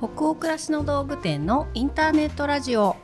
[0.00, 2.94] 北欧暮らしの道具店のインターネットラジオ。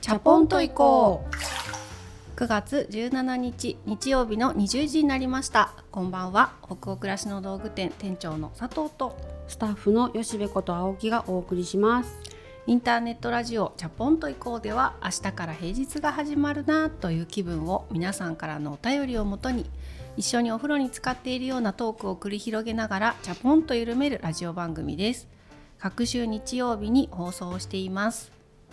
[0.00, 2.40] チャポンと行こう。
[2.40, 5.74] 9月17日日曜日の20時になりました。
[5.90, 6.54] こんばんは。
[6.64, 9.18] 北欧暮らしの道具店店長の佐藤と。
[9.48, 12.18] スタッフの吉部こと青木がお送りします。
[12.66, 19.68] インターネットラジオチャポンと行こうでは明日から平日が始まるなという気分を皆さんからのお便りをもとに
[20.16, 25.26] 一緒にお風呂に浸かっているようなトークを繰り広げながらチャポンと緩めるラジオ番組です
[25.80, 28.30] 各週日曜日に放送しています。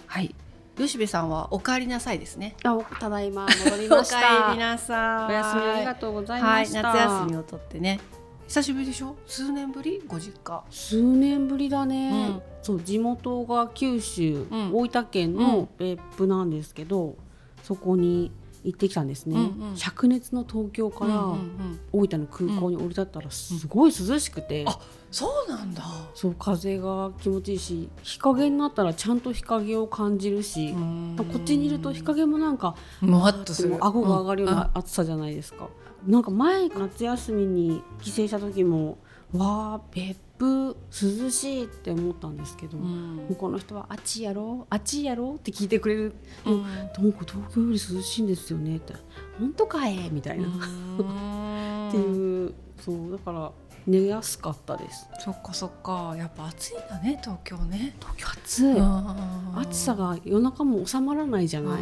[0.08, 0.36] はい。
[0.78, 2.56] 吉部さんはお帰りなさいですね。
[2.64, 5.32] あただいま戻りまし おた帰りなさい。
[5.32, 8.00] お休みありがとうございはいました、夏休みをとってね。
[8.48, 9.16] 久しぶりでしょ？
[9.26, 10.02] 数年ぶり？
[10.08, 10.64] ご実家。
[10.70, 12.42] 数年ぶりだね、うん。
[12.62, 14.72] そう地元が九州、うん。
[14.76, 17.16] 大分県の別府なんですけど、
[17.64, 18.32] そこに
[18.68, 19.74] 行ってきたんですね、うんうん。
[19.76, 21.80] 灼熱の東京からうんうんうん。
[21.94, 24.78] 大分の空港に降り立ったらすごい涼しくて、あ
[25.10, 25.84] そうなんだ。
[26.14, 30.74] そう風が気持ちいいし日陰になったらちゃんと日陰を感じるし、
[31.18, 33.78] こっちにいると日陰もなんかもわっとする。
[33.80, 35.70] 顎が上がるよううんな暑さじゃないですか、
[36.06, 38.98] なんか前夏休みに帰省した時も
[39.32, 43.26] わあ別府涼しいって思ったんですけど、うん。
[43.30, 46.14] 向こうの人は「あっちやろあっちやろ?」って聞いてくれる
[46.46, 46.62] 「うん。
[46.64, 48.94] なんか東京より涼しいんですよね」って
[49.40, 50.52] 「本当かえ?」みたいな、っ
[51.90, 53.52] っていうそうだから
[53.86, 55.08] 寝やすかったです。
[55.20, 56.14] そっかそっか。
[56.18, 57.96] やっぱ暑いんだね東京ね。
[58.00, 61.82] 東京暑い、暑さが夜中も収まらないじゃない、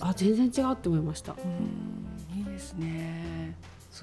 [0.00, 1.32] あ全然違うって思いました。
[1.34, 1.36] う
[2.36, 2.36] ん。
[2.36, 3.23] いいですね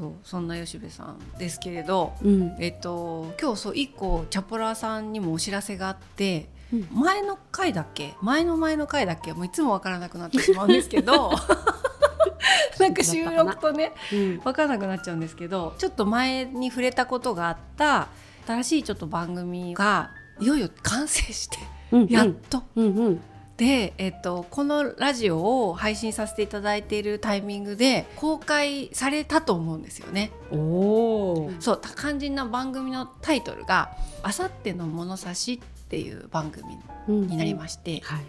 [0.01, 2.55] そうそんな吉部さんですけれどうん。
[2.59, 6.87] えっと今日そう一個チャポラーさんにもお知らせがあってうん。
[6.91, 8.15] 前の回だっけ？
[8.21, 9.33] 前の前の回だっけ？
[9.33, 11.31] もういつもわからなくなってしまうんですけど
[12.79, 14.37] なんか収録とねうん。
[14.39, 18.07] 分からなくなっちゃうんですけどちょっと前に触れたことがあった
[18.47, 21.57] 新しいちょっと番組がいよいよ完成して
[21.91, 22.07] うん。
[22.07, 23.21] やっと、うんうん
[23.61, 30.31] で、えっと、このラジオを配信させていただいているタイミングで公開されたと思うんですよね。
[30.49, 36.75] おおそう肝心な番組のタイトルが「あさっての物差し」っていう番組
[37.07, 38.25] になりまして、はい。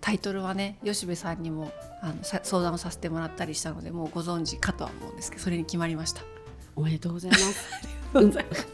[0.00, 6.22] タイトルはね吉部さんにもあのさ相談をさせてもらったりしたのでもうご存知かとは思うんですけどそれに決まりました。
[6.76, 7.66] おめでとうございます。
[8.14, 8.30] う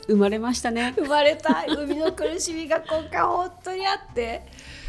[0.09, 0.93] 生まれましたね。
[0.95, 4.47] 生まれた生みの苦しみが今回本当にあって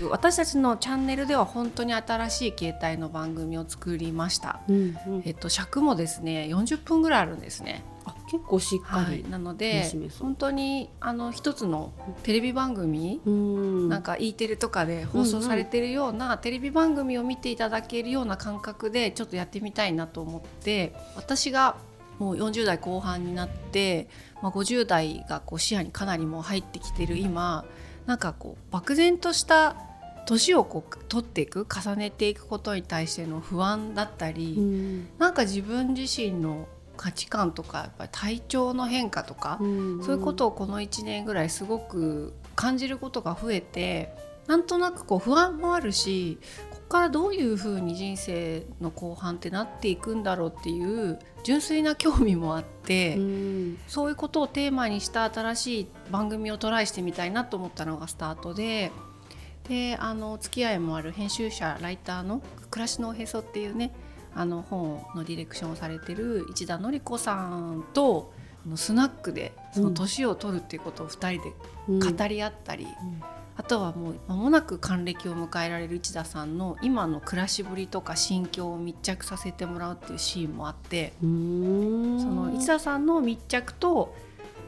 [0.09, 4.61] 私たちのチャンネルでは本当に新しい形態の番組を作りました。
[4.67, 5.23] うんうん。
[5.25, 7.83] えっと、尺もですね40分ぐらいあるんですね。
[8.05, 9.89] あ結構しっかり、はい、なので
[10.19, 11.93] 本当にあの一つの
[12.23, 13.89] テレビ番組、うん。
[13.89, 21.77] なんか E テレとかで放送されてるようなテレビ番組を見ていただけるような感覚でちょっとやってみたいなと思って私が
[22.19, 24.07] もう40代後半になって、
[24.41, 27.65] まあ、50代がこう視野にかなりもう入ってきてる今
[28.05, 29.75] なんかこう漠然とした
[30.25, 35.07] 年をこう取っていく重ねていくことに対しての不安だったり、うん。
[35.17, 40.03] なんか自分自身の価値観とかやっぱり体調の変化とか、うん。
[40.03, 44.13] そういうことをこの1年ぐらいすごく感じることが増えて
[44.47, 46.37] なんとなくこう不安もあるし
[46.89, 58.91] からどういうふうに人生の後半ってなっていくんだろうっていう純粋な興味もあって、うんそういうことをテーマにした新しい番組をトライしてみたいなと思ったのがスタートで。
[59.67, 63.93] であのお付き合いもある編集者ライターの「暮らしのおへそ」っていうね
[64.35, 68.33] あの本のディレクションをされてる市田典子さんと
[68.75, 71.53] スナックでその年を取るっていうことを2人で
[71.87, 72.87] うん語り合ったり、
[73.55, 81.13] あとはもう間もなく還暦を迎えられる市田さんの今の暮らしぶりとか心境を密着させてもらうっていうシーンもあって。
[81.21, 82.19] うん。
[82.19, 84.15] その市田さんの密着と、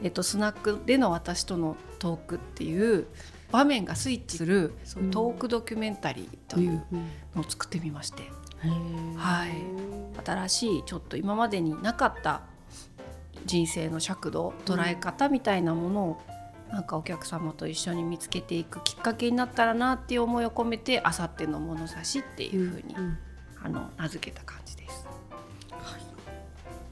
[0.02, 3.06] えっと、スナックでの私とのトークっていう
[3.50, 8.22] 場面がスイッチするそういうトークドキュメンタリーといううんのを作ってみまして、
[9.16, 9.50] はい。
[10.24, 12.42] 新しいちょっと今までになかった
[13.44, 16.22] 人生の尺度捉え方みたいなものを
[16.70, 23.18] なんかお客様と一緒に見つけていくきっかけになったらなっていう思いを込めて「あさっての物差し」っていうふうにん
[23.62, 25.06] あの名付けた感じです。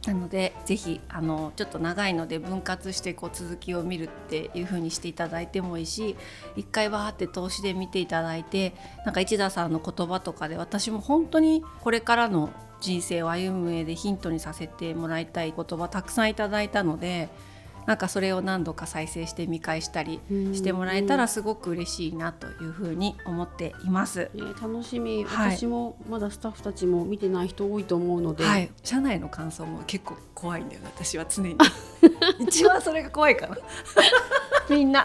[0.07, 6.17] なのでぜひあのちょっと長いので分割してこう続きを見るっていう風にしていただいてもいいし
[6.57, 8.75] 一回わーって投資で見ていただいて
[9.07, 12.51] なんか市田さんの言葉とかで私も本当にこれからの
[12.81, 17.31] 人生を歩む上でヒントにさせてもらいたい言葉たくさんいただいたので
[17.87, 20.21] なんかそれを何度か再生して見返したり
[20.53, 24.31] してもらえたらすごく嬉しいなというふうに思っています。
[24.35, 25.57] ね楽しみ、はい。
[25.57, 31.57] 私もまだスタッフたちも見てない人多いと思うので、はい、社内の感想も結構怖いんだよね私は常に。
[32.41, 33.57] 一番それが怖いかな
[34.71, 35.05] みんな。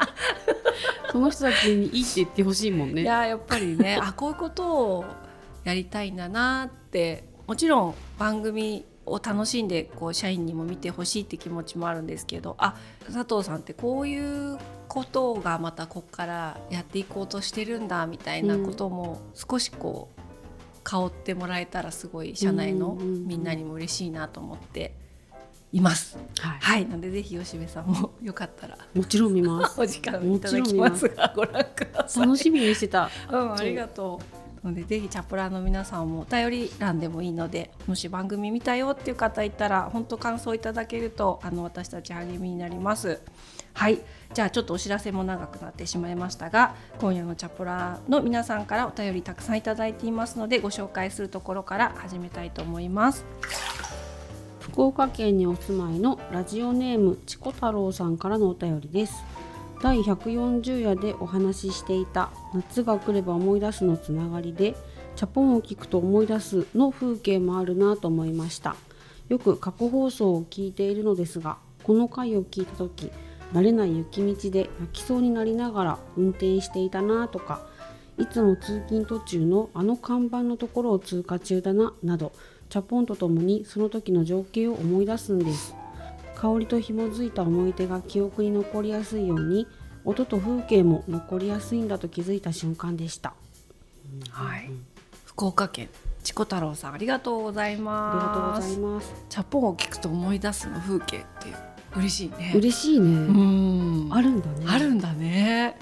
[1.11, 3.01] その人たちにいいって言ってほしいもんね。
[3.01, 5.05] いややっぱりねあこういうことを
[5.63, 7.29] やりたいんだなって。
[7.49, 12.75] もちろん番組を楽しんでこう社員にも見てほしいって気持ちもあるんですけどあ
[13.05, 14.57] 佐藤さんってこういう
[14.87, 20.19] ことがまたこっからやっていこうとしてるんだみたいなことも少しこう
[20.83, 24.95] 香ってもらえたらすごい社内のみんなにも嬉しいなと思って
[25.71, 26.17] います。
[26.39, 32.25] はい、はい、なのでぜひ吉部さんもよかったらもちろん見ます お時間いただきますがご覧ください。
[32.25, 34.38] 楽しみにしてたうん、ありがとう。
[34.63, 43.21] のでぜひチャプラーの皆さんもお便り欄でもいいのでもし番組見たよっていう方いたら本当感想いただけるとあの私たち励みになります。
[43.73, 43.99] はい
[44.33, 53.25] じゃあちょっとお知らせも長くなってしまいましたが今夜のチャプラーの皆さんからお便りたくさんいただいていますのでご紹介するところから始めたいと思います。
[54.59, 59.23] 福岡県にお住まいのラジオネームチコ太郎さんからのお便りです
[59.81, 64.75] 第140夜でお話ししていた夏が来れば思い出すのつながりで
[65.15, 68.75] チャポンを聞くと思い出すの風景もあるなと思いました。
[69.29, 73.11] よく過去放送を聞いているのですがこの回を聞いた時
[73.53, 77.61] 慣れない雪道で泣きそうになりながら運転していたなとか
[78.17, 82.33] いつも通勤途中のあの看板のところを通過中だななど
[82.69, 85.75] チャポンとともにその時の情景を思い出すんです。
[86.39, 89.67] 香りと紐づいた思い出が記憶に残りやすいように
[90.05, 93.33] 音と風景も残りやすいんだと気づいた瞬間でした
[94.31, 94.69] はい、
[95.25, 95.89] 福岡県
[96.23, 98.67] チコ太郎さんありがとうございあります。
[98.67, 101.25] がとうございますチャポンを聞くと思い出すの風景って
[101.95, 102.53] 嬉しいね。
[102.55, 103.31] 嬉しいね、う
[104.07, 105.77] んあるんだねあるんだね。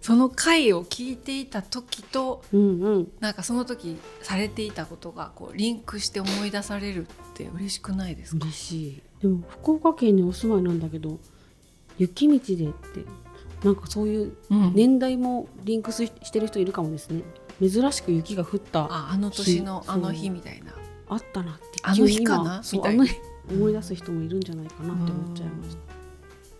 [0.00, 8.44] その回を聞いていた時とうんうんなんかその時されていたことがこうリンクして思い出されるって嬉しくないですか？
[8.46, 11.18] 嬉しいでも福岡県にお住まいなんだけど
[11.98, 13.04] 雪道でって
[13.64, 14.72] なんかそういううん。
[14.74, 17.22] 年代もリンクししてる人いるかもですね。
[17.60, 20.72] 珍しく雪が降ったああの年のあの日みたいな。
[21.08, 21.62] あったなって。
[21.82, 23.04] あの日かなみたいな。
[23.50, 25.87] 思い出す人もいるんじゃないかなって思っちゃいました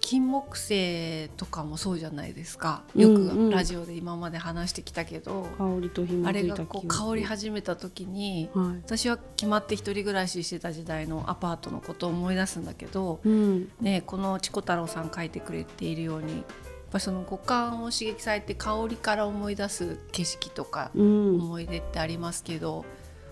[0.08, 2.82] 金木犀とかもそうじゃないですか。
[2.94, 3.12] うんよう
[3.48, 3.50] ん。
[3.50, 8.48] くラジオで今まで話してきたけど、香りと紐あづいたれがこう香り始めた時に。
[8.54, 8.76] はい。
[8.86, 13.70] 私は決まって一人暮らししてた時代のアパートのことを思い出すんだけど、うん。
[13.82, 16.44] ね、このチコ太郎さん書いてくれているようにやっ
[16.90, 21.34] ぱりその五感を刺激されて香りから思い出す景色とかうん。
[21.34, 22.86] 思い出ってありますけど、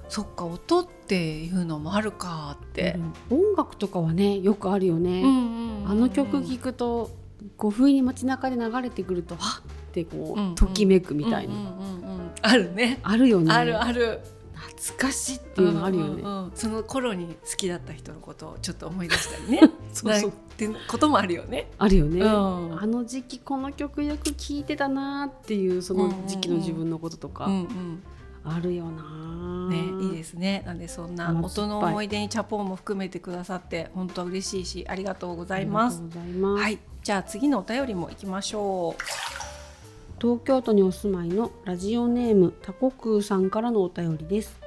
[0.08, 2.98] そっか音っていうのもあるかって。
[3.30, 5.22] 音楽とかはねよくあるよね、
[5.86, 7.10] あの曲聴くと
[7.56, 9.62] こう不意に街中で流れてくるとはっ
[10.02, 10.54] ってこう、うんうん。
[10.54, 13.00] ときめくみたいな、うんうんうんうんあるね。
[13.02, 13.52] あるよね。
[13.52, 14.20] あるある。
[14.54, 19.60] 懐かしいっていうのあるよね、うんうんうんその頃に好きだった人のことをちょっと思い出したりね。
[19.92, 20.30] そうそう。
[20.30, 21.70] なんてこともあるよね。
[21.78, 22.80] あるよね、うん。
[22.80, 27.46] あの時期この曲よく聴いてたなっていうその時期の自分のこととか。
[27.46, 28.02] うんうん
[28.48, 29.76] あるよな、ね、
[30.06, 30.62] いいですね。
[30.66, 36.02] なんでそんな音の思い出にチャポンも含めてくださって本当嬉しいしありがとうござあいます。
[36.02, 39.02] りがとうございます、はい、じゃあ次のお便りも行きましょう。
[40.20, 44.58] 東京都にお住まいのラジオネームタコクーさんからのお便りです。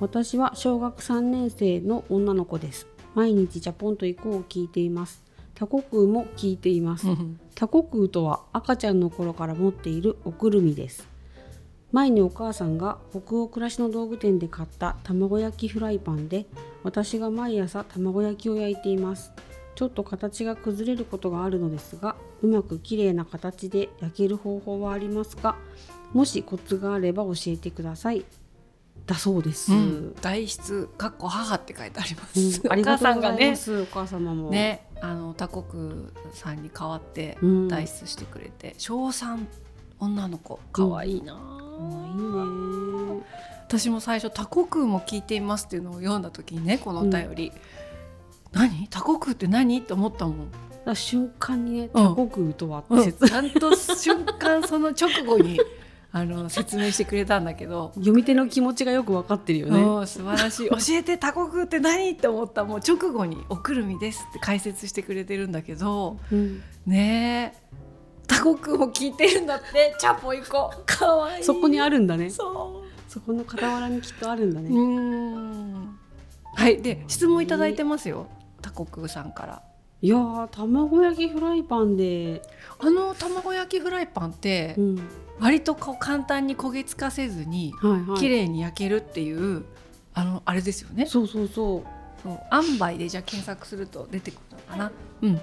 [0.00, 2.86] 私は小学3年生の女の子です。
[3.14, 5.22] 毎日ジャポンと行こうを聞いています。
[5.54, 7.06] タコクーも聞いています。
[7.54, 11.06] タコクーとは赤ちゃんの頃から持っているおくるみです
[11.94, 16.44] 前にお母さんが北欧暮らしの道具店で買った卵焼きフライパンで
[16.82, 19.32] 私が毎朝卵焼きを焼いています。
[19.76, 25.56] ちょっと形が崩れることがあるのですがうまく綺麗な形で焼ける方法はありますか？
[26.12, 28.24] もしコツがあれば教えてください。
[29.06, 32.60] だそうです、うん、代筆かっこ母って書いてあります。
[32.64, 32.70] うん。
[32.72, 32.96] ありが
[33.36, 34.50] ねす、お母様も。
[34.50, 37.68] ねあの他国さんに代わってうん。
[37.68, 39.46] 代筆してくれて、小三
[40.00, 43.24] 女の子可愛いな、かわいいね。
[43.66, 47.52] 私も最初他国も聞いていますっていうのを読んだ時にねこのお便り、
[48.52, 48.88] 何？
[48.88, 49.78] 他国って何？
[49.78, 50.48] って思ったもん。
[50.94, 55.58] 瞬間にねうんタコクーとはってちゃんと瞬間その直後に
[56.12, 59.80] あの説明してくれたんだけど、読み手の気持ちがよく分かってるよね。
[59.82, 60.68] うん素晴らしい。
[60.68, 62.10] 教えて他国って何？
[62.10, 66.18] って思ったもう直後に「おくるみです」って解説してくれてるんだけど。
[66.30, 66.62] うん。
[66.86, 67.64] ねえ
[68.26, 69.94] 他国も聞いてるんだって。
[69.98, 70.82] チャポ行こう。
[70.86, 71.44] かわいい。
[71.44, 72.30] そこにあるんだね。
[72.30, 74.70] そそこの傍らにきっとあるんだね。
[74.70, 75.98] うん。
[76.54, 76.82] はい。
[76.82, 78.26] で質問いただいてますよ。
[78.60, 79.62] 他国さんから。
[80.02, 82.42] いやー卵焼きフライパンで、
[82.78, 85.00] あの卵焼きフライパンってうん、
[85.40, 88.18] 割とこう簡単に焦げつかせずにはいはい。
[88.18, 89.64] 綺麗に焼けるっていう
[90.12, 91.06] あのあれですよね。
[91.06, 91.82] そうそうそう。
[92.22, 92.40] そう。
[92.52, 94.92] 塩梅でじゃあ検索すると出てくるのかな。
[95.22, 95.40] うん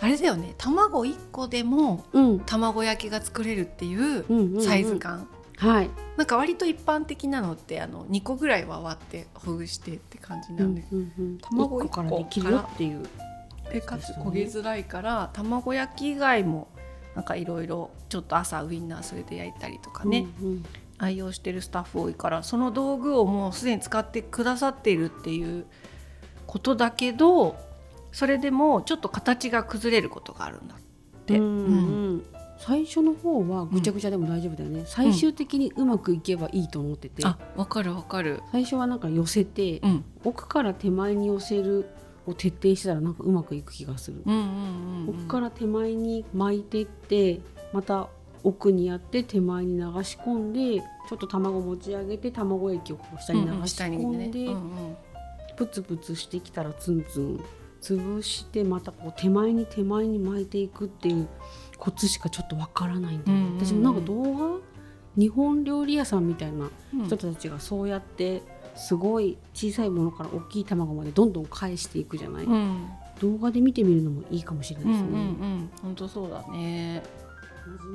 [0.00, 0.54] あれだよね。
[0.56, 2.40] 卵1個でもうん。
[2.40, 5.90] 卵焼きが作れるっていうサイズ感、はい。
[6.16, 12.10] なんか割と一般的なのってあの2個ぐらいは割ってほぐしてって感じなんで、うんうんうん卵一個から。
[12.10, 13.02] できるよっていう。
[13.72, 16.68] でかつ焦げづらいから卵焼き以外も
[17.14, 20.64] なんかいろいろちょっと朝ウインナーそれで焼いたりとかね、うんうん。
[20.98, 25.66] 愛用してるスタッフ多いからその道具をもうすでに使ってくださっているっていう
[26.46, 27.56] ことだけど
[28.12, 30.78] それでもちょっと形が崩れることがあるんだっ
[31.26, 31.38] て。
[31.38, 32.26] うんうんうん。
[32.58, 38.42] 最初の方はぐちゃぐちゃでも大丈夫だよね、最終的にうまくいけばいいと思ってて、あわかるわかる。
[38.52, 40.04] 最初はなんか寄せて、うん。
[40.24, 41.88] 奥から手前に寄せる
[42.26, 45.14] を徹底してたらなんかうまくいく気がする、うんうんうんうん。
[45.20, 47.40] 奥から手前に巻いてって
[47.72, 48.08] また
[48.44, 54.46] 奥にやって手前に流し込んでちょっと卵持ち上げて卵液をこう下に流し込んで、ね。
[54.46, 54.96] うんうん。
[55.56, 57.40] プツプツしてきたらツンツン
[57.80, 61.28] 潰してまたこう手前に手前に巻いていくっていう
[61.78, 63.66] コツしかちょっとわからないんだよね、うんうんうん。
[63.66, 64.60] 私もなんか動画
[65.16, 67.06] 日本料理屋さんみたいなうん。
[67.06, 68.42] 人たちがそうやって
[68.76, 72.88] すごい小さいものから大きい卵までどんどん返していくじゃない、うん。
[73.20, 75.70] 動画で見てみるのもいいかもしれないですね、うんうんうん。
[75.82, 77.02] 本当そうだね。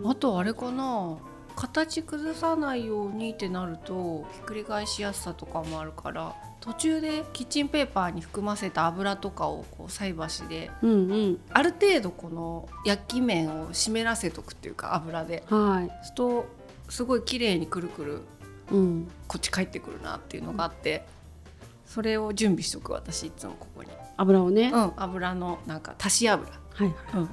[0.05, 1.17] あとあれかな
[1.55, 11.39] 形崩さないようにってなるとひっくり返しやすさとかもあるから途中でキッチンペーパーに含ませた油とかをこう菜箸でうんうん。
[11.51, 15.43] ある程度この焼き面を湿らせとくっていうか油で。
[15.47, 16.05] はい。
[16.05, 16.45] すると
[16.89, 18.21] すごい綺麗にくるくる
[18.71, 19.07] うん。
[19.27, 21.05] こっち帰ってくるなっていうのがあって
[21.85, 26.51] それを準備しとく私いつもここに、油をね、うん、油のなんか足し油。
[26.51, 26.88] はい。
[27.13, 27.27] うんうんうん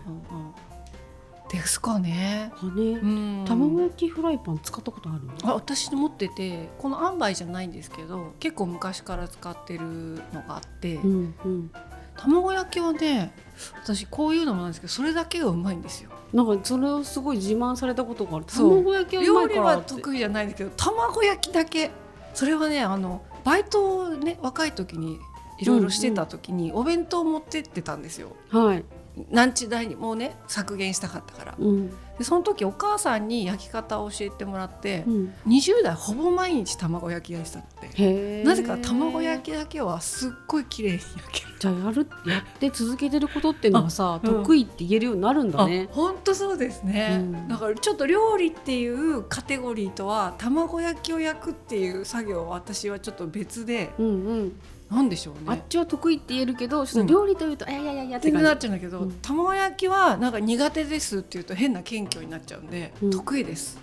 [1.53, 2.51] ですかね。
[2.57, 3.07] はいね、う
[3.43, 3.45] ん。
[3.47, 5.21] 卵焼きフライパン使ったことある？
[5.45, 9.85] あ私持っててこの塩梅じゃないんですけど結構昔から使ってる
[10.33, 11.71] のがあって、うんうん。
[12.17, 13.35] 卵焼きはね
[13.83, 16.11] 私こういうのもなんですけどそれだけがうまいんですよ。
[16.33, 18.47] なんかそれをすごい自慢されたことがある。
[18.47, 19.95] 卵焼きはうま料理はいからって。
[19.95, 21.91] 得意じゃないんですけど卵焼きだけ。
[22.35, 25.19] それはねあのバイトをね若い時に
[25.59, 28.37] いろいろしてた時にお弁当持ってってたんですよ。
[28.49, 28.85] はい、
[29.31, 31.55] ランチ代にもうね削減したかったから。
[31.59, 31.91] うん。
[32.19, 38.45] でその時お母さんに焼き方を教えてもらってうん、20代ほぼ毎日卵焼き焼いてたって。
[38.45, 41.53] なぜか卵焼きだけはすっごい綺麗に焼ける。
[41.59, 44.31] じゃあやるやって続けてることっていうのはさ、うん。
[44.43, 45.89] 得意って言えるようになるんだね。
[45.91, 47.49] あ本当そうですね、うん。
[47.49, 54.11] だからちょっと料理っていうカテゴリーとは卵焼きを焼くっていう作業は私はちょっと別でうんう
[54.45, 54.53] ん、
[54.93, 58.45] なんでしょうあっねちは得意って言えるけどちょっと料理というと、いやいやいやいやっってて感じ。
[58.45, 59.13] なっちゃうんだけど、うん。
[59.23, 63.11] 卵焼きはなんか苦手ですって言うと変な謙虚になっちゃうんで、うん。
[63.11, 63.79] 得意です。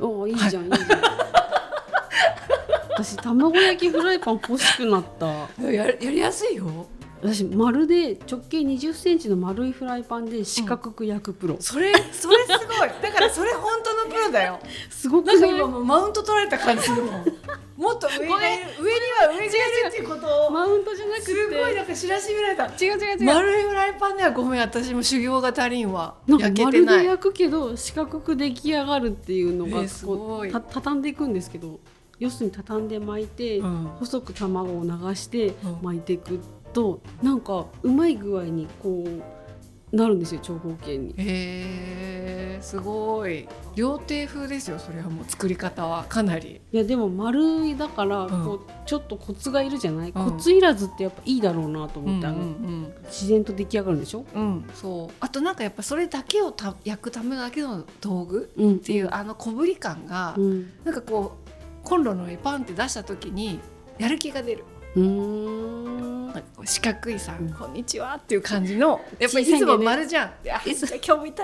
[0.00, 1.00] おーいいじゃん、い、いじゃん。
[2.96, 5.26] 私卵焼きフライパン欲しくなった。
[5.70, 6.86] ややりやすいよ
[7.24, 12.88] 私丸で直径2 0センチの丸いフライパンで四角く焼くプロ、それそれすごい。
[13.00, 14.60] だからそれ本当のプロだよ。
[14.90, 17.24] すごくなんか今もうマウント取られた感じするもん。
[17.78, 19.52] もっと上がいる上には上がいる
[19.88, 20.46] っていうこと。
[20.46, 21.24] をマウントじゃなくて。
[21.24, 22.66] すごいなんか知らしめられた。
[22.66, 26.16] 違う違う違う、丸いフライパンではごめん私も修行が足りんわ。
[26.26, 26.98] なんか焼け丸てない。
[27.04, 30.52] で焼くけど四角く出来上がるっていうのが、えーすごい。
[30.52, 31.80] た畳んでいくんですけど
[32.18, 33.90] 要するに畳んで巻いて、うん。
[33.98, 35.78] 細く卵を流してうん。
[35.82, 36.38] 巻いていく
[36.74, 41.10] と、なんかうまい具合にこうなるんですよ長方形に。
[41.10, 43.46] へえすごい。
[43.76, 46.04] 料亭風ですよそれはもう作り方は。
[46.08, 46.60] かなり。
[46.72, 48.28] いやでも丸いだから、ん。
[48.28, 50.24] こうちょっとコツがいるじゃない、うん。
[50.24, 55.14] コツいらずってやっぱいいだろうなと思って、あのうん自然と出来上がるんでしょ、うんうんそう。
[55.20, 60.72] あとなんかやっぱそれだけをた焼くためだけの道具うん、っていうあの小ぶり感が、うん。
[60.84, 63.60] なんかこうコンロの上パンって出した時に
[63.98, 64.64] やる気が出る
[64.96, 66.26] うーん。
[66.26, 67.52] なんかこう四角いさ、うん。
[67.52, 71.36] こんにちはっていう感じのやっぱりいつも丸じゃん、いや今日も炒めるか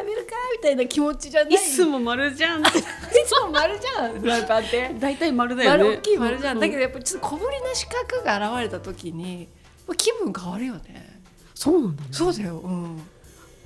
[0.56, 1.54] みたいな気持ちじゃない。
[1.54, 2.60] いつも丸じゃん。
[2.60, 4.20] いつも丸じゃん。
[4.20, 4.94] フライパンって。
[4.98, 5.84] 大体丸だよね。
[5.84, 9.48] 丸大きい丸じゃん、うだけどやっぱりちょっと小ぶりな四角が現れた時に
[9.96, 11.20] 気分変わるよね。
[11.54, 12.08] そうなんだね。
[12.10, 12.58] そうだよ。
[12.58, 13.02] うん。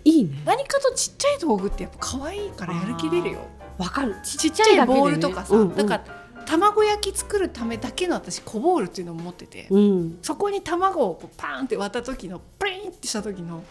[0.05, 0.43] いいね。
[0.45, 3.39] 何かとちっちゃい道具ってやっぱ可愛いからやる気出るよ。
[3.79, 4.17] わかる。
[4.23, 10.19] ちっちゃいボールとかさ、うんうんだから卵焼き作るためだけの私小ボールっていうのを持ってて、うん。
[10.23, 13.65] そこに卵をこうパーンって割った時のプリンってした時の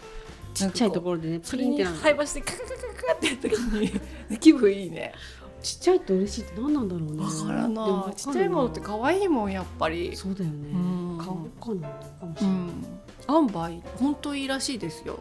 [0.54, 3.58] ちっちゃいところろでねプリンって菜箸でカカカカカってやった時
[4.30, 5.12] に 気分いいね。
[5.62, 7.24] ちっちゃいと嬉しいって何なんだろうね。
[7.24, 10.14] わからなちっちゃいものって可愛いもんやっぱり。
[10.14, 10.68] そうだよね。
[10.72, 11.18] うん。
[11.18, 11.88] 買おうかな
[12.20, 12.56] かもしれない。
[12.56, 12.94] うん。
[13.28, 15.18] 塩梅本当いいらしいですよ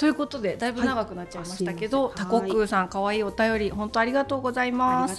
[0.00, 5.16] ということでだいぶ長くなっちゃいましたけど、はいタコクーさん可愛いお便り本当ありがとうございあます。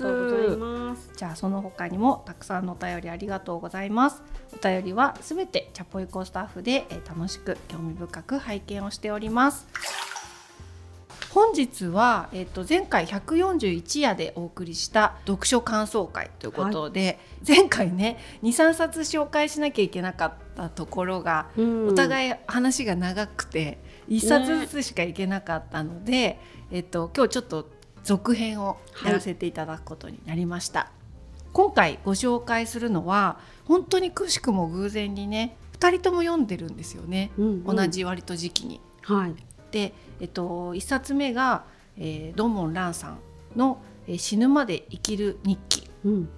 [1.16, 4.24] じゃあその他にもたくさんのお便りありがとうございます。
[4.52, 9.68] お便りはすべてチャポイコスタッフで、えー楽しく興味深く拝見をしております。
[11.30, 21.88] 本日は、えっと、前回141夜でお送りした読書感想会ということで、前回ね23冊紹介しなきゃいけなかったところが、うん。
[21.90, 23.78] お互い話が長くて
[24.10, 26.40] 1冊ずつしかいけなかったので、
[26.72, 27.70] えっと、今日ちょっと
[28.04, 30.92] 続編をやらせていただくことになりました。
[31.54, 37.76] 今回ご紹介するのは本当にくしくも偶然にね2人とも読んでるんですよね、うんうん。
[37.76, 38.80] 同じ割と時期に。
[39.02, 39.36] はい。
[39.72, 41.66] で、えっと、1冊目が、
[41.98, 43.20] えー、ドンモン・ランさん
[43.56, 46.30] の、えー死ぬまで生きる日記」うん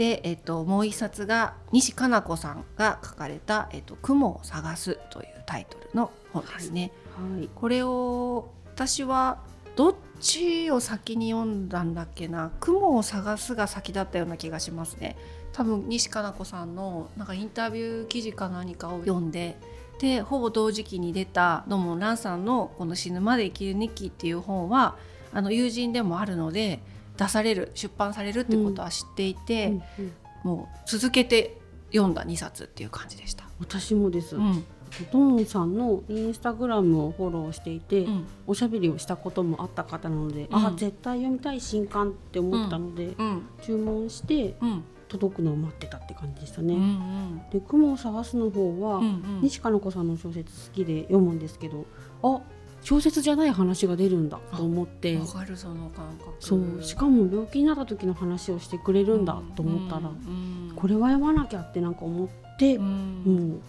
[0.00, 6.90] で、えっと、もう1冊が西加奈子さんが書かれた「えっと、雲を探す」というタイトルの本ですね。
[7.14, 9.40] はいこれを私は
[9.76, 15.18] どっちを先に読んだんだっけな「雲を探す」が先だったような気がしますね。
[15.52, 19.58] 多分西加奈子さんのなんかインタビュー記事か何かを読んで
[19.98, 24.96] でほぼ同時期に出たドモン・ランさんの「この死ぬまで生きる日記」っていう本は
[25.30, 26.80] あの友人でもあるので
[27.20, 29.76] 出される出版されるってことは知っていて、うんう
[30.08, 30.12] ん
[30.42, 31.58] もう続けて
[31.92, 33.44] 読んだ2冊っていう感じでした。
[33.58, 34.64] 私もです、うん。
[35.12, 38.26] ドンさんのインスタグラムをフォローしていて、うん。
[38.46, 40.56] おしゃべりをしたこともあった方なので、うん。
[40.56, 43.42] あ絶対読みたい新刊って思ったので、うん。
[43.60, 44.84] 注文してうん。
[45.08, 46.76] 届くのを待ってたって感じでしたうんうね。
[46.78, 47.50] ん。
[47.50, 49.40] で雲を探すの方は、うんうん。
[49.42, 51.84] 西加奈子さんの小説好きで読むんですけど
[52.22, 52.40] あ
[52.82, 55.16] 小説じゃない話が出るんだと思って。
[55.18, 56.34] わかるその感覚。
[56.40, 56.82] そう。
[56.82, 60.72] しかも病気になった時の話をしてくれるんだと思ったら、うん。
[60.74, 63.22] これは読まなきゃってなんか思って、うん。
[63.24, 63.60] もう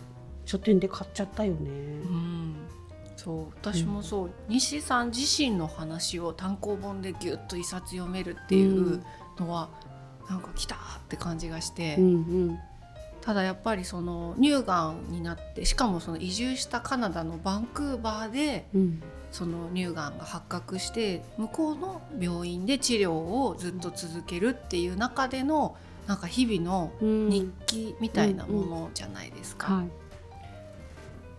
[0.46, 1.70] 書店で買っちゃったよね。
[1.70, 2.56] うん。
[3.18, 3.46] そう。
[3.62, 9.04] 私もそう、西さん自身の話を単行本でギュッと一冊読めるっていう
[9.38, 9.70] のは、
[10.30, 10.78] なんか来たっ
[11.10, 12.08] て感じがして、うんう
[12.52, 12.60] ん
[13.22, 29.74] ただやっぱりその乳がんになってしかもその移住したカナダのバンクーバーでうんその乳がんが発覚して向こうの病院で治療をずっと続けるっていう中でのなんか日々のうん日記みたいなものじゃないですか。
[29.74, 29.86] はい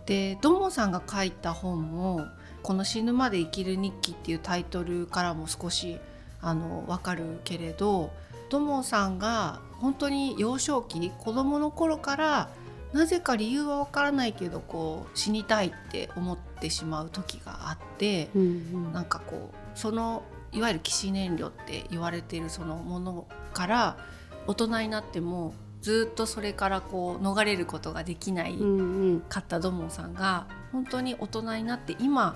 [0.05, 2.25] でドモさんが書いた本も
[2.61, 5.97] 「この死ぬまで生きる日記」っていうタイトルからも少し
[6.41, 8.11] あの分かるけれど
[8.53, 12.49] ドモさんが本当に幼少期子供の頃から
[12.93, 18.45] なぜか理由は分からないけどこう死にたいって思ってしまう時があってうんう
[18.89, 18.93] ん。
[18.93, 23.97] なんかこうそのいわゆる起死燃料って言われているそのものから
[24.45, 29.21] 大人になってもずっとそれからこう逃れることができないうんうん。
[29.29, 32.35] 買ったドモンさんが本当に大人になって今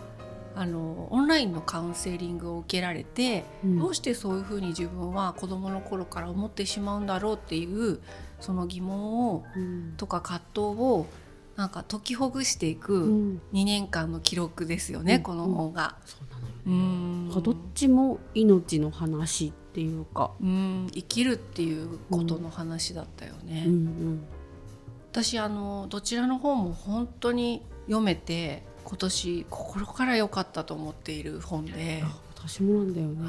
[0.59, 3.79] あのオンラインのカウンセリングを受けられて、うん。
[3.79, 7.99] どうしてそういうふうに自分は子どもの頃から思ってしまうんだろうっていう
[8.39, 9.93] その疑問をうん。
[9.97, 11.05] とか葛藤を
[11.55, 13.41] なんか解きほぐしていうくん。
[13.53, 15.21] 2年間の記録ですよね、うん。
[15.21, 15.95] この本が。
[16.05, 16.17] そ
[16.65, 20.87] うんどっちも命の話っていうか、うん。
[20.91, 23.65] 生きるっていうことの話だったよね。
[23.67, 24.23] うんうん。
[25.11, 33.27] 私あのどちらの本も本当に読めて今年心から良かったと思っている本で、あ私もなんだよね。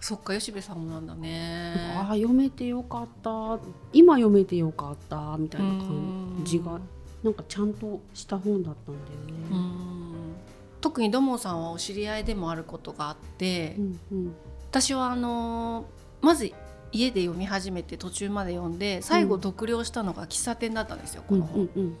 [0.00, 1.74] そっか吉部さんもなんだね。
[1.94, 3.58] ああ読めてよかった。
[3.92, 6.80] 今読めてよかったみたいな感じが
[7.22, 9.54] なんかちゃんとした本だったんだうよね。
[9.54, 10.34] ん。
[10.80, 14.34] 特に土門さんはお知り合いでもあることがあって、うんうん。
[14.70, 15.84] 私はあの
[16.22, 16.50] まず
[16.92, 21.62] 家で読み始めて途中まで読んで最後読了したのが喫茶店だったんですよ、こうんの本。
[21.62, 21.96] うんうん。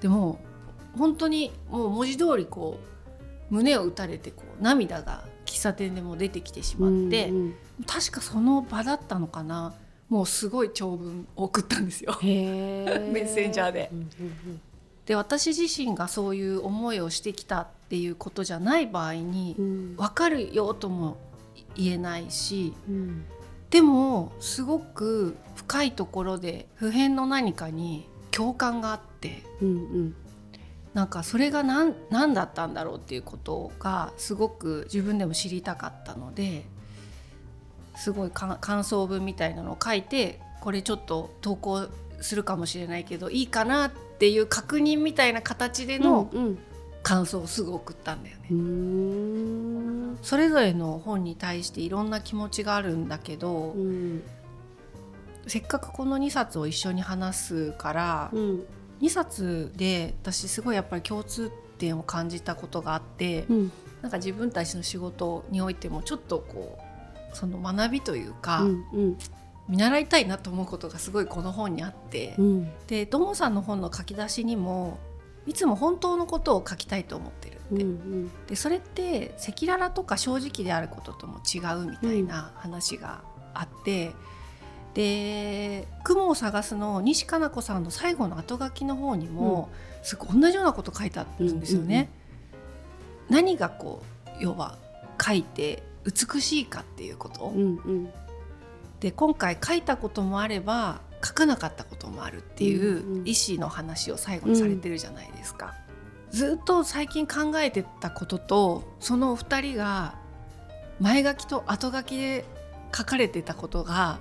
[0.00, 0.40] でも
[0.98, 2.78] 本当にもう文字通りこ
[3.50, 7.54] う胸を打たれてこう涙が喫茶店でも出てきてしまって、うんうん
[7.86, 9.72] 確かその場だったのかな。
[10.08, 12.18] もうすごい長文を送ったんですよ。
[12.24, 13.88] メッセンジャーで。
[13.92, 14.60] うんうん
[15.06, 19.96] で私自身がそういう思いをしてきたっていうことじゃない場合にうん。
[19.96, 21.16] 分かるよとも
[21.76, 23.24] 言えないしうん。
[23.70, 30.14] でもすごく深いところで普遍の何かに共感があってうんうん
[30.94, 36.64] なんかそれが何何だったんだろうっていうことがすごく自分でも知りたかったので
[37.96, 41.88] すごいか感想文みたいなのを書いてこれちょっと投稿
[42.20, 46.58] するかもしれないけどいいかなっていう確認みたいな形でのうんうん。
[47.00, 48.42] 感想をすぐ送ったんだよね。
[48.50, 50.18] うーん。
[50.20, 54.22] それぞれの本に対していろんな気持ちがあるんだけど、うん。
[55.46, 58.64] せっかくこの2冊を一緒に話すから、うん
[59.00, 63.72] 2冊で私すごいやっぱり共通点を感じたことがあって、うん。
[64.02, 66.78] なんか自分たちの仕事においてもちょっとこ
[67.32, 69.18] うその学びというか、うんうん。
[69.68, 72.72] 見習いたいなと思うことがすごいこの本にあって、うん。
[72.86, 74.98] で土門さんの本の書き出しにも
[75.46, 78.30] いつも本当のことを書きたいと思ってるって、うんうん。
[78.46, 83.22] でそれって赤裸々とか正直であることとも違うみたいな話が
[83.54, 84.12] あって、
[84.98, 89.68] で「雲を探す」の西加奈子さんの最後の後書きの方にも、
[90.02, 92.10] すごい同じようなこと書いてあるんですよね。
[93.30, 94.76] 何がこう要は
[95.24, 98.10] 書いて美しいかっていうこと、うんうん。
[98.98, 103.24] で今回書いたこともあれば書かなかったこともあるっていうんううん。
[103.24, 105.74] 意思の話を最後にされてるじゃないですか。
[106.32, 110.16] ずっと最近考えてたこととそのお二人が
[110.98, 112.44] 前書きと後書きで
[112.92, 114.18] 書かれてたことが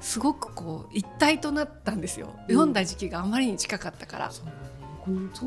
[0.00, 2.54] すごくこう一体となったんですよ、うん。
[2.54, 4.30] 読んだ時期があまりに近かったから。
[4.30, 4.42] そ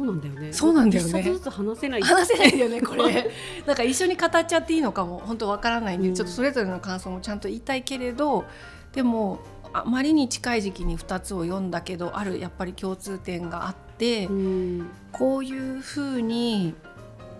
[0.01, 0.53] うなんだよね。
[0.53, 1.09] そうなんだよね。
[1.09, 2.01] 一冊ずつ話せない。
[2.01, 3.31] 話せないよねこれ。
[3.65, 6.15] なんか一緒に語っちゃっていいのかも本当わからないんで、うん。
[6.15, 8.45] ちょっとそれぞれの感想もちゃんと言いたいけれど
[8.93, 9.39] でも
[9.73, 14.87] あまりに近い時期に2つを読んだけどあるやっぱり共通点があって、うん。
[15.11, 16.75] こういうふうに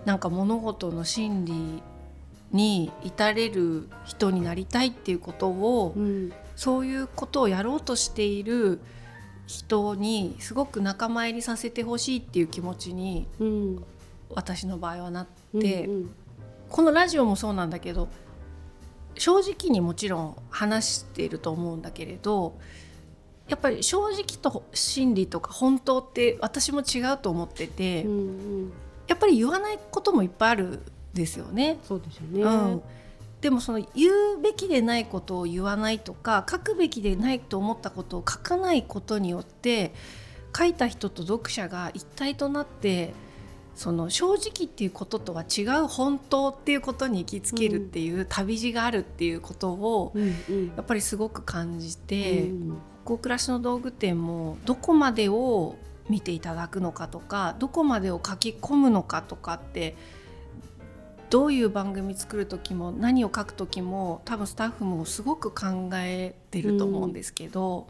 [0.04, 1.82] なんか物事の真理
[2.52, 8.80] に至れる人になりたいっていうことを、うんそういうことをやろうとしている
[9.46, 13.84] 人にすごく仲間入りさせてほしいっていう気持ちにうん
[14.30, 15.26] 私の場合はなっ
[15.60, 16.10] て、うん
[16.70, 18.08] このラジオもそうなんだけど
[19.16, 22.58] 正直にもちろん話していると思うんだけれど
[23.48, 28.20] やっぱり正直と真理とか本当って私も違うと思ってて、うんう
[28.64, 28.72] ん。
[29.06, 31.78] やっぱり言わないこともいっぱいあるんですよね。
[31.84, 32.82] そうですよね、うん、
[33.44, 39.92] でもその言うべきでないことを言わないとか書くべきでないと思ったことを書かないことによって
[40.56, 43.12] 書いた人と読者が一体となって
[43.74, 50.14] その正直っていうこととは違う本当っていうことに行きつけるっていう旅路があるっていうことを
[50.76, 55.76] やっぱりすごく感じて、うん北欧暮らしの道具店もどこまでを
[56.08, 59.94] 見ていただくのかとかどこまでを書き込むのかとかって
[61.34, 67.88] どういう番組作る時も何を書く時も多分スタッフもすごく考えてると思うんですけど、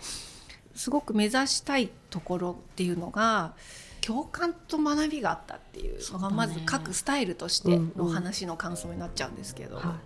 [0.75, 3.53] すごく目指したいところっていうのが
[4.01, 9.77] 共感と学びがあったっていうのがまずそうだね書くスタイルとしてのうんうん話の感想になっちゃうんですけど。
[9.77, 9.99] は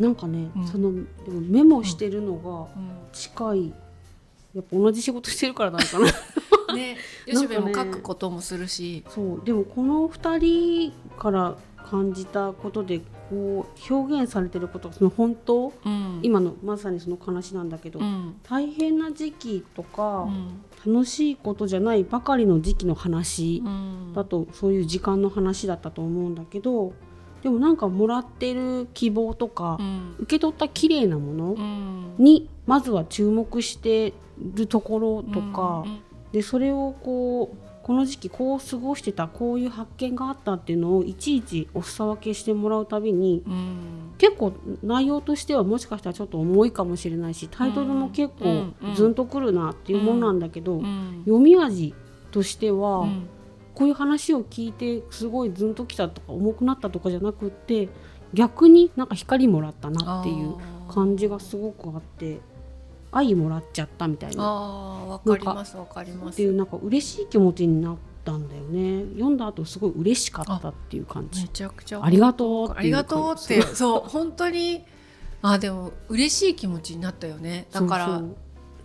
[0.00, 0.66] い、なんかね、うん。
[0.66, 2.90] そのでもメモしてるのがうん。
[3.12, 3.68] 近い、
[4.56, 6.06] やっぱ同じ仕事してるからなのかな。
[6.74, 9.42] ね、吉部も書くこともするし、 そう。
[9.44, 11.56] でもこの2人から
[11.92, 16.20] 感じたことでこう表現されてることその本当、うん。
[16.22, 18.36] 今のまさにその話なんだけど、うん。
[18.42, 20.94] 大変な時期とか、うん。
[20.94, 24.12] 楽しいことじゃないばかりの時期の話うん。
[24.14, 26.94] だとそういう時間の話だったと思うんだけど
[27.42, 30.14] でもなんかもらってる希望とか、うん。
[30.20, 32.14] 受け取った綺麗なものうん。
[32.18, 34.14] にまずは注目して
[34.54, 36.00] るところとか、うん。
[36.32, 44.12] でそれをこうこの時期こう過ごしてたこういう発見があったっていうのをいちいちお裾分けしてもらうたびにうん。
[44.18, 44.52] 結構
[44.84, 51.94] 内容としてはもしかしたらちょっと重いかもしれないしタイトルも結構うんとくるなっていうものなんだけど、うん読み味
[52.30, 53.28] としては、うん。
[53.74, 57.88] こういう話を聞いてすごいズンときたとか重くなったとかじゃなくって
[58.34, 60.56] 逆になんか光もらったなっていう
[60.92, 62.40] 感じがすごくあって
[63.12, 64.42] 愛もらっちゃったみたいな。
[64.42, 66.34] あーわかりますわかります。
[66.34, 69.04] っていうなんか嬉しい気持ちになったんだよね。
[69.14, 74.00] 読んだ後すごい嬉しかったっていう感めじちゃくちゃありがとうありがとうってそう。
[74.08, 74.84] 本当に
[75.42, 77.66] あでも嬉しい気持ちになったよね。
[77.70, 78.22] だから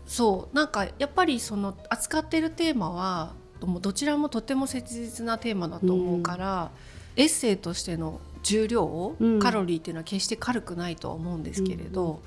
[0.06, 3.34] そうなんかやっぱりその扱ってるテーマは
[3.82, 6.72] どちらもとても切実なテーマだと思うから、
[7.16, 9.40] エッセイとしての重量、うん。
[9.40, 12.22] カロリーっていうのは決して軽くないとは思うんですけれど、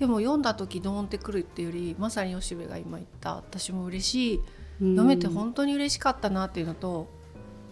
[0.00, 4.40] でも読んだ時ドーンってくるっていうよりまさに吉部が今言った私も嬉しい。
[4.80, 4.96] うん。
[4.96, 7.08] 読めて本当に嬉しかったなっていうのと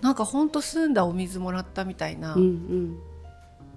[0.02, 2.36] なんか本当澄んだお水もらったみたいな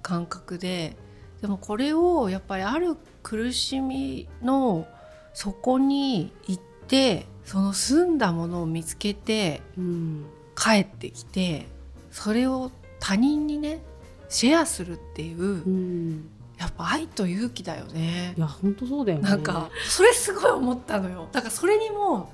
[0.01, 0.97] 感覚で、
[1.41, 4.85] でもこれをやっぱりある苦しみの
[5.33, 10.25] 底に行ってその澄んだものを見つけてうん。
[10.53, 11.67] 帰ってきて
[12.11, 13.81] それを他人にね
[14.27, 16.29] シェアするっていう、うん
[16.61, 18.35] やっぱ愛と勇気だよね。
[18.37, 18.39] い。
[18.39, 19.27] や本当そうだよね。
[19.27, 21.27] なんかそれすごい思ったのよ。
[21.31, 22.31] だからそれにも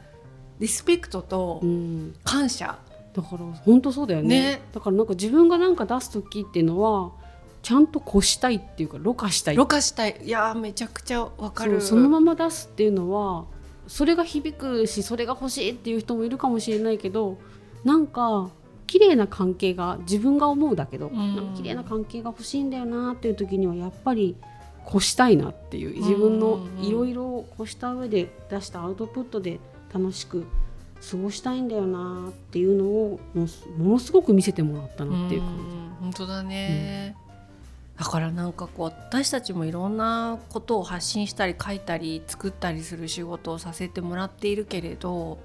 [0.60, 2.14] リスペクトとうん。
[2.26, 2.78] 感謝、
[3.14, 4.28] だから本当そうだよね。
[4.28, 4.62] ね。
[4.74, 7.12] だからなんか自分がなんか出す時っていうのは
[7.62, 9.56] ちゃんと越したいっていうかろ過したい。
[9.56, 10.20] ろ過したい。
[10.22, 11.80] いやーめちゃくちゃわかる。
[11.80, 13.46] そのまま出すっていうのは
[13.88, 17.38] それが響くしそれが欲しいっていう人もいるかもしれないけど
[17.86, 18.50] なんか
[18.88, 21.36] 綺麗な関係が自分が思うだけど、ん。
[21.36, 24.36] なんか綺麗な関係が欲しいんだよなっていう時にはやっぱり
[24.88, 29.60] 越したいなっていう自分のいろいろを越した上で出したアウトプットで
[29.94, 30.46] 楽しく
[31.12, 35.78] 過ごしたいんだよなっていうのをもうものすごく見せてもらったなっていう感じ。
[36.02, 37.16] 本当だね、
[37.98, 45.40] だからなんかこう私たちもいろんなことを発信したり書いたり作ったりする仕事をさせてもらっているけれど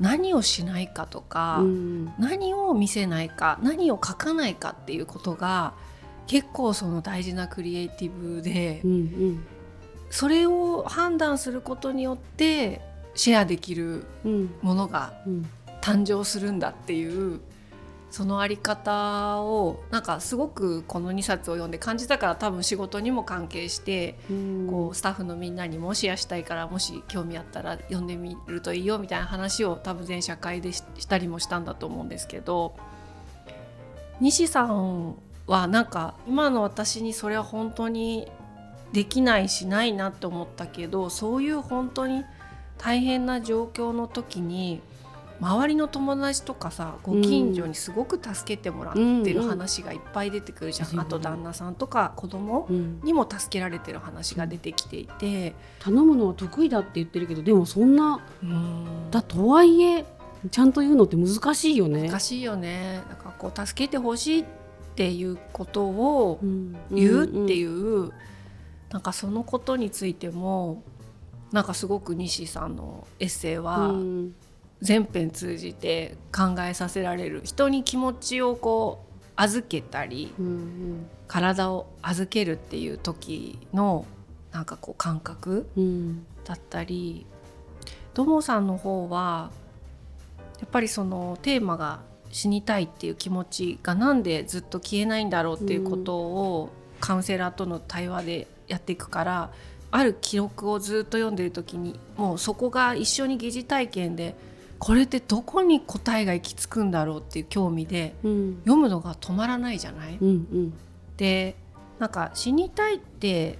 [0.00, 2.12] 何をしないかとか、うん。
[2.18, 5.74] 何を見せないか何を書かないかっていうことが
[6.26, 9.46] 結構その大事なクリエイティブで、うんうん。
[10.10, 12.80] それを判断することによって
[13.14, 14.54] シェアできるうん。
[14.62, 15.50] ものがうん。
[15.80, 17.40] 誕生するんだっていう
[18.10, 24.66] そのあり方をなんかすごくこの2冊を読んで感じたから多分仕事にも関係してうん。
[24.68, 32.74] こうスタッフのみんなにもシェアしたいからもし興味あったら読んでみるといいよみたいな話を多分全社会でししたりもしたんだと思うんですけど
[34.20, 35.16] 西さん
[35.46, 38.30] はなんか今の私にそれは本当に
[38.92, 42.24] できないしないなって思ったけどそういう本当に
[42.78, 44.80] 大変な状況の時に
[45.40, 51.00] 周りの友達とかさご近所にすごく助けてもらってる話がいっぱい出てくるじゃん、うん。
[51.00, 53.00] あと旦那さんとか子供うん。
[53.02, 59.10] にも助けられてる話が出てきていて、頼むのは得意だって言ってるけどでもそんなうん。
[59.10, 60.04] だとはいえ
[60.50, 62.08] ちゃんと言うのって難しいよね。
[62.08, 63.02] 難しいよね。
[63.08, 64.44] だからこう助けてほしいっ
[64.96, 66.76] ていうことをうん。
[66.90, 68.12] 言うってういう、
[68.90, 70.82] なんかそのことについても
[71.52, 74.32] なんかすごく西さんのエッセイはん
[74.82, 81.06] 全編通じて考えさせられる人に気持ちをこう預けたりうんうん。
[81.26, 84.06] 体を預けるっていう時の
[84.50, 86.26] なんかこう感覚うん。
[86.44, 87.26] だったり
[88.14, 89.50] 土門さんの方は
[90.60, 99.50] やっぱりそのテーマが死にたいっていう気持ちがなんでずっと消えないんだろうっていうことをカウンセラーとの対話でやっていくから
[99.90, 104.34] ある記録をずっと読んでる時にもうそこが一緒に疑似体験で
[104.78, 108.58] これってどこに答えが行き着くんだろうっていう興味でうん。
[108.64, 110.72] 読むのが止まらないじゃない、うんうん。
[111.16, 111.56] で
[111.98, 113.58] なんか死にたいって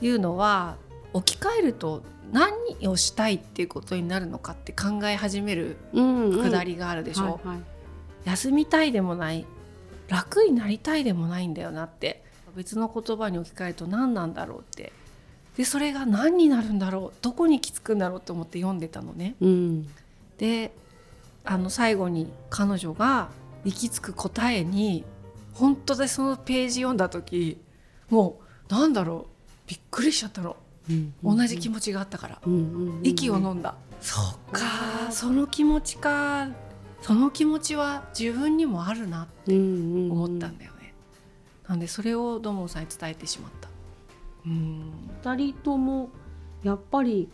[0.00, 0.76] いうのは
[1.12, 7.40] 置き換えると何をしたいっていうことになるのかって考え始めるくだりがあるでしょ、
[8.24, 9.46] 休みたいでもない
[10.08, 12.22] 楽になりたいでもないんだよなって
[12.54, 14.92] 別の言葉に置き換えると何なんだろうって。
[15.56, 17.18] でそれが何になるんだろう？
[17.20, 19.34] どこに行き着くんだろうと思って読んでたのね。
[19.40, 19.88] うん
[20.38, 20.74] で
[21.44, 23.28] あの最後に彼女が
[23.64, 25.04] 行き着く答えに
[25.54, 27.58] 本当でそのページ読んだ時
[28.10, 30.56] もうなんだろうびっくりしちゃったの。
[30.88, 32.38] うん同じ気持ちがあったから。
[32.46, 33.74] うんうんうん息を飲んだ。
[34.00, 34.20] そ
[34.50, 35.10] うか。
[35.10, 36.48] その気持ちか。
[37.02, 40.12] その気持ちは自分にもあるなってうんうんうん。
[40.12, 40.94] 思ったんだよね。
[41.68, 43.68] なんでそれを土門さんに伝えてしまった。
[44.46, 45.10] うん。
[45.22, 46.08] 二人とも
[46.62, 47.28] やっぱり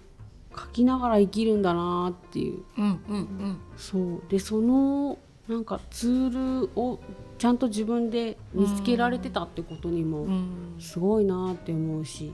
[0.57, 2.62] 書きながら生きるんだなっていう。
[2.79, 3.59] うんうんうん。
[3.77, 4.23] そう。
[4.29, 7.01] でそのなんかツールを
[7.38, 10.77] ちゃんと自分で見つけられてたってことにもうん。
[10.79, 12.33] すごいなって思うし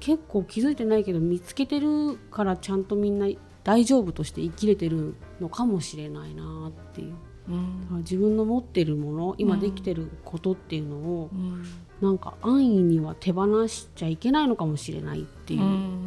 [0.00, 3.26] 結構気づいてないけど見つけてるからちゃんとみんな
[3.64, 7.14] 大丈夫として生きれてるのかもしれないなっていう。
[7.48, 7.98] うん。
[7.98, 11.64] 自分の持ってるもの今できてることっていうのをうん。
[12.00, 15.60] なんか安易には手放しちゃいけないのかもしれないっていう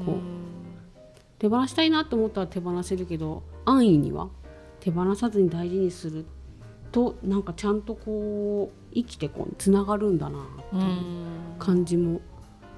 [0.06, 0.16] こう
[1.40, 4.30] 手放したいなと思ったら手放せるけど安易には
[4.80, 6.26] 手放さずに大事にする
[6.92, 11.56] となんかちゃんとこう生きてこうつながるんだなってういうん。
[11.60, 12.22] 感じも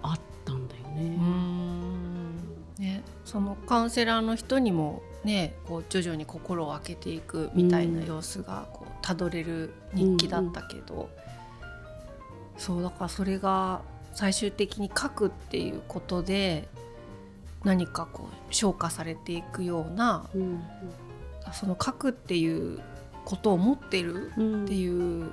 [0.01, 1.09] あったんだようね。
[1.09, 2.37] ん。
[2.79, 11.09] ね、そのカウンセラーの人にもねこう徐々に心を開けていくみたいな様子がこうたどれる日記だったけど、
[12.57, 13.81] そうだからそれが
[14.13, 16.67] 最終的に書くっていうことで
[17.67, 20.63] 何かこう消化されていくようなうん
[21.53, 22.79] その書くっていう
[23.25, 24.63] ことを持ってるうん。
[24.65, 25.31] っていう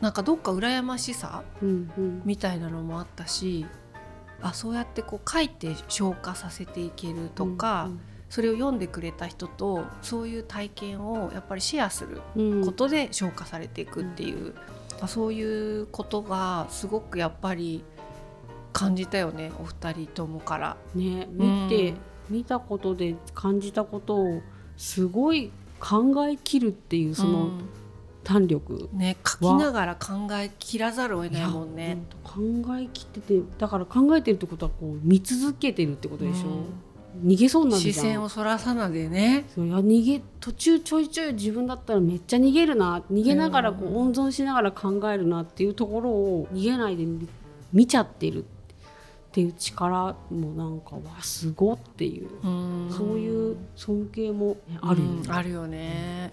[0.00, 2.22] なんかどっか羨ましさうんうん。
[2.24, 3.66] みたいなのもあったし
[4.42, 7.90] あそうやってこう書いて消化させていけるとか、
[8.30, 12.64] それを読んでくれた人とそういう体験をやっぱりシェアするうん。
[12.64, 14.54] ことで消化されていくっていう、
[15.02, 17.84] あそういうことがすごくやっぱり
[18.80, 20.76] 感じたよねお二人ともから。
[20.94, 21.96] ね見て、うん。
[22.30, 24.42] 見たことで感じたことを
[24.76, 27.60] すごい考えきるっていうそのうん。
[28.22, 31.98] 胆力、ね書きながら考え切らざるを得ないもんね。
[32.22, 37.28] ほんと考えきっててだから考えてるってことはこう見続けてるってことでしょ、うん。
[37.30, 37.94] 逃げそうになるじゃん。
[37.94, 39.46] 視線をそらさないでね。
[39.54, 43.02] そういや逃げ途中ちょいちょい自分だったらめっちゃ逃げるな。
[43.10, 47.26] 逃げながらこう温存しながら考えるなっていうところを逃げないで見
[47.72, 48.44] 見ちゃってる。
[48.44, 48.46] っ
[49.32, 56.32] ていう力もなんかわすごっていう、うんそういう尊敬もねあるよねうんあるよね。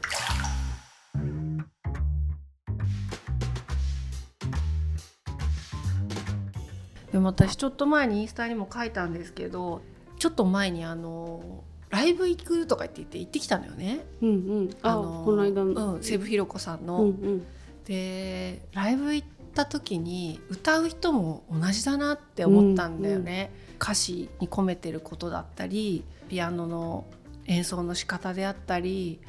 [7.11, 9.81] でも私ちょっと前にインスタにも書いたんですけど
[10.19, 14.05] ちょっと前にあのライブ行くとか言って言って行ってきたのよね。
[14.21, 14.33] うんう
[14.63, 17.03] んあのこの間のうん、セブひろ子さんの。
[17.03, 17.47] うんうん
[17.85, 19.27] でライブ行っ
[19.57, 27.05] た時に歌う人も同じだなって思ったんだよね、歌詞に込めてることだったりピアノの
[27.47, 29.19] 演奏の仕方であったり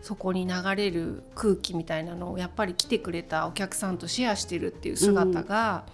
[0.00, 5.84] そこに流れる空気みたいなのをやっぱり来てくれたお客さんとシェアしてるっていう姿が、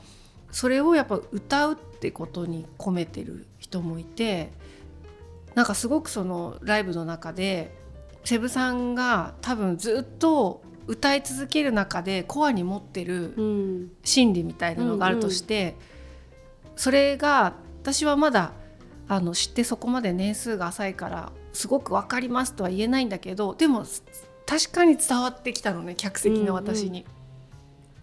[0.53, 4.53] それをやっぱ歌うってことに込めてる人もいて
[5.55, 7.75] なんかすごくそのライブの中で
[8.25, 13.91] セブさんが多分ずっと歌い続ける中でコアに持ってるうん。
[14.05, 15.77] 心理みたいなのがあるとして、
[16.77, 18.53] それが私はまだ
[19.09, 23.85] あの知ってそこまで年数が浅いからすごく分かりますとは言えないんだけどでも
[24.47, 27.05] 確かに伝わってきたのね客席の私に。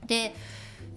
[0.05, 0.35] で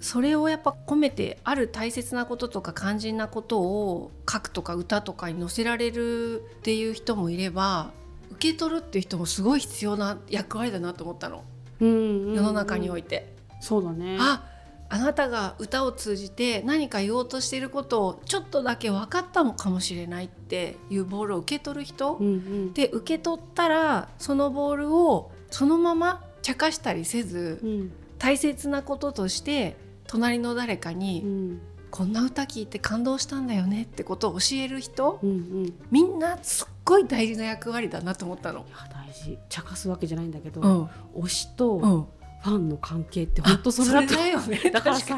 [0.01, 7.93] それをやっぱ込めてある大切なこととか肝心なことを書くとか歌とかに載せられるっていう人もいれば
[8.33, 11.37] 受け取るっていう人もすごい必要な役割だなと思ったの。
[11.37, 11.52] うんうんうん
[11.87, 13.35] 世の中において。
[13.61, 14.17] そうだね。
[14.21, 14.49] あ
[14.89, 22.73] あなたが歌を通じて何か言おうとしていることをちょっとだけ分かったのかもしれないっていうボールを受け取る人、うんうん。
[22.75, 27.93] で受け取ったらそのボールをそのまま茶化したりせずうん。
[28.19, 31.61] 大切なこととして隣の誰かうに、ん。
[31.91, 35.67] こんな歌聞いて感動したんだよねってことを教える人うんうん。
[35.67, 38.61] いみんなすっごい大事な役割だなと思ったの。
[38.61, 39.39] や大事。
[39.49, 41.23] 茶化すわけじゃないんだけど、うん。
[41.23, 42.07] 推しとうん、
[42.43, 44.59] ファンの関係って本当それだよね。
[44.71, 45.17] だからさ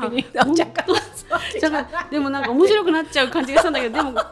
[1.61, 4.25] だからでもなんか面白くなっちゃう感じがしたんだけどでもファン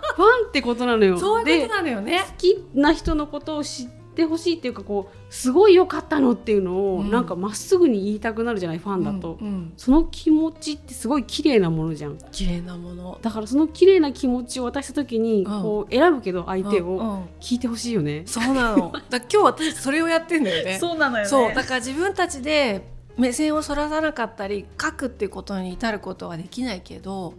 [0.49, 1.18] ってことなのよ。
[1.18, 2.23] そういうでことなのよね。
[2.27, 7.11] 好きな人のことを知ってほしいっていうかこうすごい良かったのっていうのを、うん。
[7.11, 9.72] なんかまっすぐに言いたくなるじゃないファンだと、うんうん。
[9.77, 12.18] その気持ちってすごい綺麗なものじゃん。
[12.31, 13.18] 綺麗なもの。
[13.22, 15.62] だからその綺麗な気持ちを渡した時に、うん。
[15.62, 17.25] こう選ぶけど相手をうんうん。
[17.40, 18.92] 聞いてほしいよね、そうなの。
[19.09, 20.79] だ今日私それをやってんだよね。
[20.94, 21.55] うなのよそう。
[21.55, 27.35] だから自分たちで目線をそらさなかったり書くっていうことに至ることはできないけど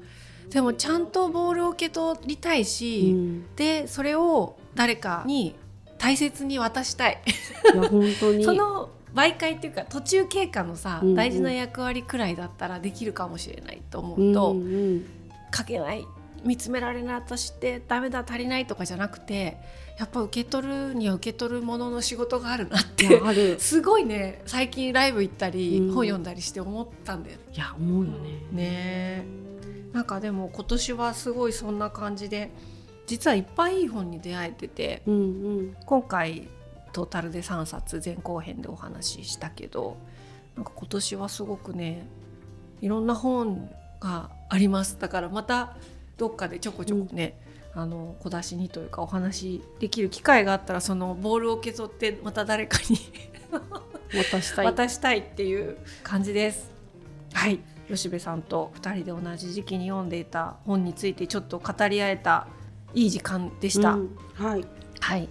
[0.49, 3.55] でもちゃんとボールを受け取りたいし、うん。
[3.55, 5.55] でそれを誰かに
[6.03, 7.21] 大切に渡したい。
[7.73, 8.43] いや本当に。
[8.45, 11.15] その媒介っていうか途中経過のさ、うんうん。
[11.15, 15.05] 大事な役割くらいだったらできるかもしれないと思うんうと、うん
[15.55, 16.05] 書けない
[16.43, 19.57] 見つめられない私ってダメだ足りないとかじゃなくて
[19.99, 25.93] やっぱ受け取るには受け取るものの仕事があるなっいて すごいね最近ライブ行ったり、うん。
[25.93, 28.39] 本読んだりして思ったんだよいや思うよね。
[28.51, 29.25] ね。
[29.93, 32.49] なんかでも今年はすごいそんな感じで
[33.05, 35.17] 実はいっぱいいい本に出会えててうんう
[35.61, 35.77] ん。
[35.85, 36.47] 今回
[36.93, 39.97] トータルで3冊前後編でお話ししたけど
[40.55, 42.05] なんか今年はすごくね
[42.81, 44.99] いろんな本があります。
[44.99, 45.75] だからまた
[46.17, 47.39] どっかでちょこちょこね、
[47.73, 52.97] あの小出しにというかお話できる機会があったらそのボールを受け取ってまた誰かに
[54.13, 54.65] 渡したい。
[54.65, 56.71] 渡したいっていう感じです。
[57.33, 57.59] はい。
[57.87, 62.47] 吉部さんと2人で同じ時期に読んでいた本についてちょっと語り合えた
[62.93, 63.93] いい時間でした。
[63.93, 64.17] うん。
[64.34, 64.65] はい。
[64.99, 65.27] はい、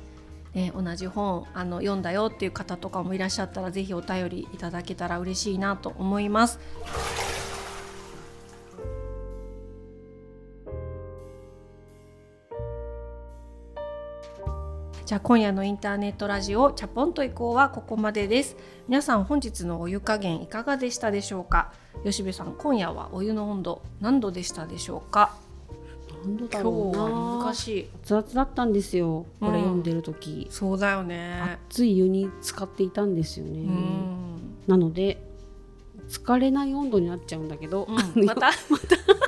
[0.55, 6.59] ね、同じ本あの読んだよっていう方とかもいらっしゃったらぜひお便りいただけたら嬉しいなと思います。
[15.05, 18.57] じゃあ今夜のインターネットラジオチャポンと移行はここまでです。
[18.89, 21.73] 皆さん本日のお湯加減いかがでしたでしょうか？
[22.05, 25.37] 吉部さん今夜はお湯の温度何度でしたでしょうか？
[26.25, 27.03] 何度だ今日ろうな。
[27.05, 27.89] は難しい。
[28.03, 29.27] 熱々だったんですよ。
[29.41, 31.59] これうん読んでる時、そうだよね。
[31.69, 34.65] 熱い湯に使っていたんですよね、うん。
[34.67, 35.27] なので
[36.09, 38.51] 疲れない温度になっちゃうんだけど、うん、また？
[38.53, 39.19] 最近なん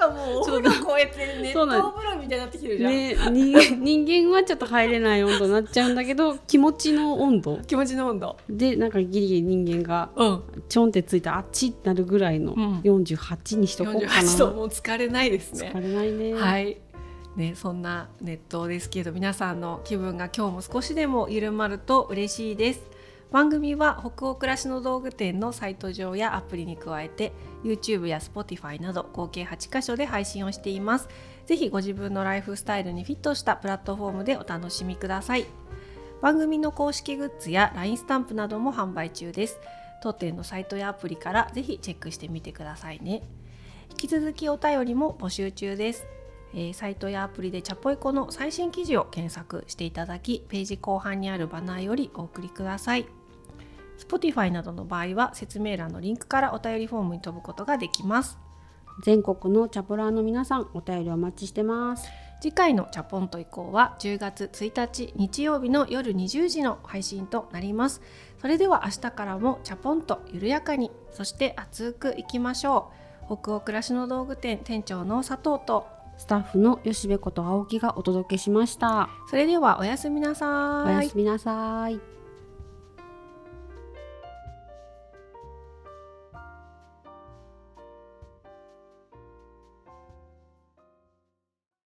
[0.00, 7.58] かもうお風呂超えて熱湯風呂みたいになってきてるじゃん、ね、人人間はちょっと入れない温度になっちゃうんだけど 気持ちの温度。
[7.66, 8.36] 気持ちの温度。
[8.48, 10.42] でなんかギリギリ人間がうん。
[10.68, 12.80] ちょんってついたあっちってなるぐらいのうん。
[12.80, 15.72] 48にしとこうかな、48度もう疲れないですね。
[15.74, 16.78] 疲れないね、はい。
[17.36, 22.82] ね、そんな熱湯ですけど皆さんの気分が今日も少しでも緩まると嬉しいです
[23.32, 31.08] 番組は北欧暮らしの道具店のサイト上やアプリに加えて YouTube や Spotify など合計8カ所で配信をしています。
[31.46, 35.46] ぜひご自分のライフスタイルにフィットしたプラットフォームでお楽しみください。
[36.20, 39.60] 番組の公式グッズや LINE スタンプなども販売中です。
[40.02, 43.22] 当店のサイトやアプリからぜひチェックしてみてくださいね。
[43.90, 46.06] 引き続きお便りも募集中です、
[46.54, 53.19] えーサイトやアプリでチャポイコの最新記事を検索していただきページ後半にあるバナーよりお送りください。
[54.00, 58.38] Spotify などの場合は説明欄のリンクからお便りフォームに飛ぶことができます。
[59.02, 62.08] 全国のチャポラーの皆さんお便りお待ちしてます。
[62.40, 68.00] 次回のチャポンと以降は10月1日日曜日の夜20時の配信となります。
[68.40, 72.90] それでは明日からもチャポンと緩やかにそして熱くいきましょ
[73.30, 73.36] う。
[73.38, 75.86] 北欧暮らしの道具店店長の佐藤と
[76.16, 79.08] スタッフの吉部こと青木がお届けしました。
[79.28, 80.90] それではおやすみなさい。
[80.98, 82.19] おやすみなさい